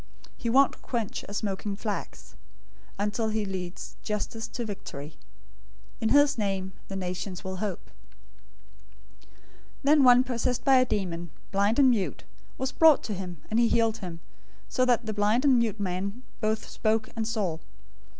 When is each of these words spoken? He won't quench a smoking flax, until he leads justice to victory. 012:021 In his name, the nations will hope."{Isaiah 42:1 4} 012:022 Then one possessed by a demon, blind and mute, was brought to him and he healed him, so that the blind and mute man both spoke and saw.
He 0.35 0.49
won't 0.49 0.81
quench 0.81 1.23
a 1.29 1.33
smoking 1.35 1.75
flax, 1.75 2.35
until 2.97 3.27
he 3.29 3.45
leads 3.45 3.97
justice 4.01 4.47
to 4.47 4.65
victory. 4.65 5.09
012:021 5.99 6.01
In 6.01 6.09
his 6.09 6.37
name, 6.39 6.73
the 6.87 6.95
nations 6.95 7.43
will 7.43 7.57
hope."{Isaiah 7.57 8.47
42:1 9.25 9.25
4} 9.27 9.27
012:022 9.27 9.29
Then 9.83 10.03
one 10.03 10.23
possessed 10.23 10.65
by 10.65 10.77
a 10.77 10.85
demon, 10.85 11.29
blind 11.51 11.77
and 11.77 11.91
mute, 11.91 12.23
was 12.57 12.71
brought 12.71 13.03
to 13.03 13.13
him 13.13 13.43
and 13.51 13.59
he 13.59 13.67
healed 13.67 13.97
him, 13.97 14.21
so 14.67 14.85
that 14.85 15.05
the 15.05 15.13
blind 15.13 15.45
and 15.45 15.59
mute 15.59 15.79
man 15.79 16.23
both 16.39 16.67
spoke 16.67 17.09
and 17.15 17.27
saw. 17.27 17.59